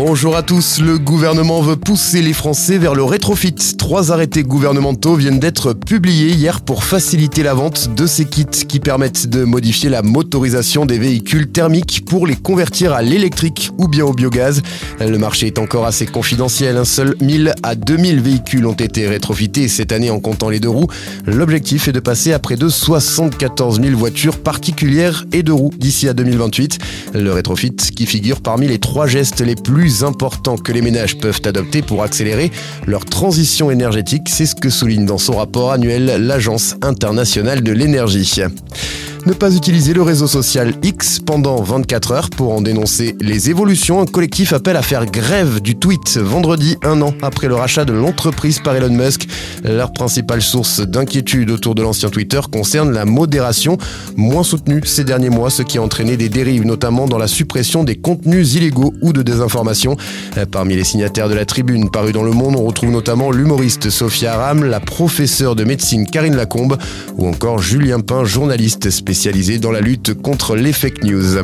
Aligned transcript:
Bonjour 0.00 0.36
à 0.36 0.44
tous, 0.44 0.80
le 0.80 0.96
gouvernement 0.96 1.60
veut 1.60 1.74
pousser 1.74 2.22
les 2.22 2.32
Français 2.32 2.78
vers 2.78 2.94
le 2.94 3.02
rétrofit. 3.02 3.56
Trois 3.76 4.12
arrêtés 4.12 4.44
gouvernementaux 4.44 5.16
viennent 5.16 5.40
d'être 5.40 5.72
publiés 5.72 6.30
hier 6.30 6.60
pour 6.60 6.84
faciliter 6.84 7.42
la 7.42 7.52
vente 7.52 7.92
de 7.96 8.06
ces 8.06 8.24
kits 8.24 8.44
qui 8.46 8.78
permettent 8.78 9.26
de 9.26 9.42
modifier 9.42 9.90
la 9.90 10.02
motorisation 10.02 10.86
des 10.86 11.00
véhicules 11.00 11.50
thermiques 11.50 12.04
pour 12.06 12.28
les 12.28 12.36
convertir 12.36 12.92
à 12.92 13.02
l'électrique 13.02 13.72
ou 13.76 13.88
bien 13.88 14.04
au 14.04 14.12
biogaz. 14.12 14.62
Le 15.00 15.18
marché 15.18 15.48
est 15.48 15.58
encore 15.58 15.84
assez 15.84 16.06
confidentiel, 16.06 16.76
un 16.76 16.84
seul 16.84 17.16
1000 17.20 17.54
à 17.64 17.74
2000 17.74 18.20
véhicules 18.20 18.66
ont 18.66 18.74
été 18.74 19.08
rétrofités 19.08 19.66
cette 19.66 19.90
année 19.90 20.10
en 20.10 20.20
comptant 20.20 20.48
les 20.48 20.60
deux 20.60 20.68
roues. 20.68 20.86
L'objectif 21.26 21.88
est 21.88 21.92
de 21.92 21.98
passer 21.98 22.32
à 22.32 22.38
près 22.38 22.54
de 22.54 22.68
74 22.68 23.82
000 23.82 23.98
voitures 23.98 24.38
particulières 24.38 25.24
et 25.32 25.42
de 25.42 25.50
roues 25.50 25.72
d'ici 25.76 26.08
à 26.08 26.14
2028. 26.14 26.78
Le 27.14 27.32
rétrofit 27.32 27.74
qui 27.74 28.06
figure 28.06 28.40
parmi 28.42 28.68
les 28.68 28.78
trois 28.78 29.08
gestes 29.08 29.40
les 29.40 29.56
plus 29.56 29.87
important 30.02 30.56
que 30.56 30.72
les 30.72 30.82
ménages 30.82 31.18
peuvent 31.18 31.40
adopter 31.44 31.82
pour 31.82 32.02
accélérer 32.02 32.50
leur 32.86 33.04
transition 33.04 33.70
énergétique. 33.70 34.28
C'est 34.28 34.46
ce 34.46 34.54
que 34.54 34.70
souligne 34.70 35.06
dans 35.06 35.18
son 35.18 35.36
rapport 35.36 35.72
annuel 35.72 36.26
l'Agence 36.26 36.76
internationale 36.82 37.62
de 37.62 37.72
l'énergie. 37.72 38.42
Ne 39.26 39.32
pas 39.32 39.54
utiliser 39.54 39.92
le 39.92 40.02
réseau 40.02 40.26
social 40.26 40.74
X 40.82 41.18
pendant 41.18 41.60
24 41.60 42.12
heures 42.12 42.30
pour 42.30 42.52
en 42.54 42.62
dénoncer 42.62 43.16
les 43.20 43.50
évolutions. 43.50 44.00
Un 44.00 44.06
collectif 44.06 44.52
appelle 44.52 44.76
à 44.76 44.82
faire 44.82 45.06
grève 45.06 45.60
du 45.60 45.76
tweet 45.76 46.18
vendredi, 46.18 46.76
un 46.82 47.02
an 47.02 47.12
après 47.20 47.48
le 47.48 47.54
rachat 47.54 47.84
de 47.84 47.92
l'entreprise 47.92 48.60
par 48.60 48.76
Elon 48.76 48.94
Musk. 48.94 49.26
Leur 49.64 49.92
principale 49.92 50.40
source 50.40 50.80
d'inquiétude 50.80 51.50
autour 51.50 51.74
de 51.74 51.82
l'ancien 51.82 52.10
Twitter 52.10 52.40
concerne 52.50 52.92
la 52.92 53.04
modération, 53.04 53.76
moins 54.16 54.44
soutenue 54.44 54.80
ces 54.84 55.04
derniers 55.04 55.30
mois, 55.30 55.50
ce 55.50 55.62
qui 55.62 55.78
a 55.78 55.82
entraîné 55.82 56.16
des 56.16 56.28
dérives, 56.28 56.64
notamment 56.64 57.06
dans 57.06 57.18
la 57.18 57.28
suppression 57.28 57.84
des 57.84 57.96
contenus 57.96 58.54
illégaux 58.54 58.94
ou 59.02 59.12
de 59.12 59.22
désinformation. 59.22 59.96
Parmi 60.52 60.76
les 60.76 60.84
signataires 60.84 61.28
de 61.28 61.34
la 61.34 61.44
tribune 61.44 61.90
parue 61.90 62.12
dans 62.12 62.22
Le 62.22 62.32
Monde, 62.32 62.54
on 62.56 62.64
retrouve 62.64 62.90
notamment 62.90 63.30
l'humoriste 63.30 63.90
Sophia 63.90 64.34
Aram, 64.34 64.64
la 64.64 64.80
professeure 64.80 65.56
de 65.56 65.64
médecine 65.64 66.06
Karine 66.06 66.36
Lacombe 66.36 66.78
ou 67.16 67.26
encore 67.26 67.58
Julien 67.58 68.00
Pain, 68.00 68.24
journaliste 68.24 68.90
spécialisé 68.90 69.07
spécialisé 69.08 69.58
dans 69.58 69.70
la 69.70 69.80
lutte 69.80 70.12
contre 70.20 70.54
les 70.54 70.74
fake 70.74 71.02
news. 71.02 71.42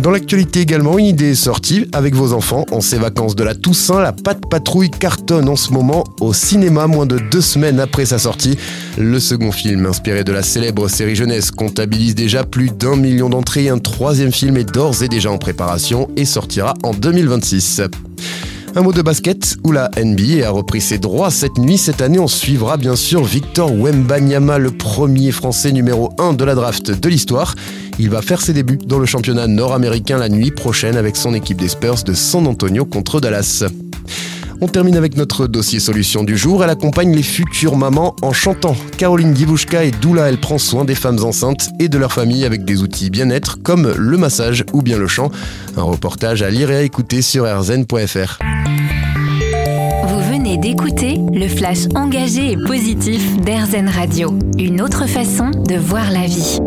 Dans 0.00 0.10
l'actualité 0.10 0.60
également, 0.60 0.98
une 0.98 1.06
idée 1.06 1.30
est 1.30 1.34
sortie 1.34 1.88
avec 1.94 2.14
vos 2.14 2.34
enfants. 2.34 2.66
En 2.70 2.82
ces 2.82 2.98
vacances 2.98 3.34
de 3.34 3.42
la 3.42 3.54
Toussaint, 3.54 4.02
la 4.02 4.12
Patte 4.12 4.42
Patrouille 4.50 4.90
cartonne 4.90 5.48
en 5.48 5.56
ce 5.56 5.72
moment 5.72 6.04
au 6.20 6.34
cinéma 6.34 6.86
moins 6.86 7.06
de 7.06 7.18
deux 7.18 7.40
semaines 7.40 7.80
après 7.80 8.04
sa 8.04 8.18
sortie. 8.18 8.58
Le 8.98 9.18
second 9.18 9.50
film, 9.50 9.86
inspiré 9.86 10.24
de 10.24 10.32
la 10.32 10.42
célèbre 10.42 10.88
série 10.88 11.16
jeunesse, 11.16 11.50
comptabilise 11.50 12.14
déjà 12.14 12.44
plus 12.44 12.68
d'un 12.68 12.96
million 12.96 13.30
d'entrées. 13.30 13.70
Un 13.70 13.78
troisième 13.78 14.30
film 14.30 14.58
est 14.58 14.70
d'ores 14.70 15.02
et 15.02 15.08
déjà 15.08 15.30
en 15.30 15.38
préparation 15.38 16.10
et 16.18 16.26
sortira 16.26 16.74
en 16.82 16.92
2026. 16.92 17.80
Un 18.76 18.82
mot 18.82 18.92
de 18.92 19.02
basket 19.02 19.56
où 19.64 19.72
la 19.72 19.90
NBA 19.96 20.46
a 20.46 20.50
repris 20.50 20.80
ses 20.80 20.98
droits 20.98 21.30
cette 21.30 21.58
nuit. 21.58 21.78
Cette 21.78 22.00
année, 22.00 22.18
on 22.18 22.28
suivra 22.28 22.76
bien 22.76 22.96
sûr 22.96 23.24
Victor 23.24 23.72
Wembanyama, 23.72 24.58
le 24.58 24.70
premier 24.70 25.32
français 25.32 25.72
numéro 25.72 26.12
1 26.18 26.34
de 26.34 26.44
la 26.44 26.54
draft 26.54 26.90
de 26.90 27.08
l'histoire. 27.08 27.54
Il 27.98 28.10
va 28.10 28.22
faire 28.22 28.40
ses 28.40 28.52
débuts 28.52 28.78
dans 28.78 28.98
le 28.98 29.06
championnat 29.06 29.46
nord-américain 29.46 30.18
la 30.18 30.28
nuit 30.28 30.50
prochaine 30.50 30.96
avec 30.96 31.16
son 31.16 31.34
équipe 31.34 31.58
des 31.58 31.68
Spurs 31.68 32.04
de 32.04 32.12
San 32.12 32.46
Antonio 32.46 32.84
contre 32.84 33.20
Dallas. 33.20 33.64
On 34.60 34.66
termine 34.66 34.96
avec 34.96 35.16
notre 35.16 35.46
dossier 35.46 35.78
solution 35.78 36.24
du 36.24 36.36
jour. 36.36 36.64
Elle 36.64 36.70
accompagne 36.70 37.14
les 37.14 37.22
futures 37.22 37.76
mamans 37.76 38.16
en 38.22 38.32
chantant. 38.32 38.74
Caroline 38.96 39.32
Divushka 39.32 39.84
est 39.84 40.00
doula. 40.00 40.28
Elle 40.28 40.38
prend 40.38 40.58
soin 40.58 40.84
des 40.84 40.96
femmes 40.96 41.22
enceintes 41.22 41.70
et 41.78 41.88
de 41.88 41.96
leur 41.96 42.12
famille 42.12 42.44
avec 42.44 42.64
des 42.64 42.82
outils 42.82 43.10
bien-être 43.10 43.62
comme 43.62 43.92
le 43.96 44.16
massage 44.16 44.64
ou 44.72 44.82
bien 44.82 44.98
le 44.98 45.06
chant. 45.06 45.30
Un 45.76 45.82
reportage 45.82 46.42
à 46.42 46.50
lire 46.50 46.70
et 46.70 46.76
à 46.76 46.82
écouter 46.82 47.22
sur 47.22 47.44
rzn.fr. 47.44 48.38
Vous 50.08 50.20
venez 50.32 50.56
d'écouter 50.56 51.20
le 51.32 51.46
flash 51.46 51.86
engagé 51.94 52.52
et 52.52 52.56
positif 52.56 53.36
d'RZN 53.40 53.88
Radio. 53.88 54.36
Une 54.58 54.80
autre 54.80 55.06
façon 55.06 55.50
de 55.50 55.76
voir 55.76 56.10
la 56.10 56.26
vie. 56.26 56.58